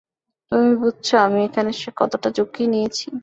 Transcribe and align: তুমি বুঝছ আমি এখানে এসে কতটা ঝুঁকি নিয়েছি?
তুমি 0.51 0.71
বুঝছ 0.81 1.07
আমি 1.25 1.39
এখানে 1.47 1.69
এসে 1.71 1.89
কতটা 1.99 2.27
ঝুঁকি 2.37 2.63
নিয়েছি? 2.67 3.07